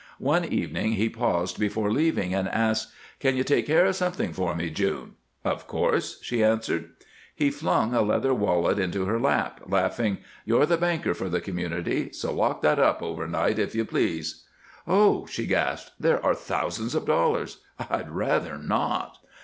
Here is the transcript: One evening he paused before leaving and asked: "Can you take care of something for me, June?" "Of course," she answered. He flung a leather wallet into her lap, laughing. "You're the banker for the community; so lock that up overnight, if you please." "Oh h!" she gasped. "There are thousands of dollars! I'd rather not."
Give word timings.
One 0.17 0.43
evening 0.45 0.93
he 0.93 1.09
paused 1.09 1.59
before 1.59 1.91
leaving 1.91 2.33
and 2.33 2.49
asked: 2.49 2.91
"Can 3.19 3.37
you 3.37 3.43
take 3.43 3.67
care 3.67 3.85
of 3.85 3.95
something 3.95 4.33
for 4.33 4.55
me, 4.55 4.71
June?" 4.71 5.13
"Of 5.45 5.67
course," 5.67 6.17
she 6.23 6.43
answered. 6.43 6.89
He 7.35 7.51
flung 7.51 7.93
a 7.93 8.01
leather 8.01 8.33
wallet 8.33 8.79
into 8.79 9.05
her 9.05 9.19
lap, 9.19 9.61
laughing. 9.67 10.17
"You're 10.43 10.65
the 10.65 10.75
banker 10.77 11.13
for 11.13 11.29
the 11.29 11.39
community; 11.39 12.11
so 12.13 12.33
lock 12.33 12.63
that 12.63 12.79
up 12.79 13.03
overnight, 13.03 13.59
if 13.59 13.75
you 13.75 13.85
please." 13.85 14.43
"Oh 14.87 15.25
h!" 15.25 15.29
she 15.35 15.45
gasped. 15.45 15.91
"There 15.99 16.25
are 16.25 16.33
thousands 16.33 16.95
of 16.95 17.05
dollars! 17.05 17.59
I'd 17.77 18.09
rather 18.09 18.57
not." 18.57 19.19